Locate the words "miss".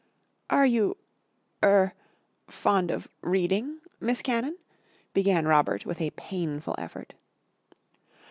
3.99-4.23